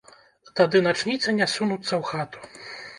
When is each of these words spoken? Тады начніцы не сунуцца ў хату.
Тады 0.59 0.81
начніцы 0.87 1.37
не 1.43 1.51
сунуцца 1.55 1.93
ў 1.93 2.03
хату. 2.13 2.39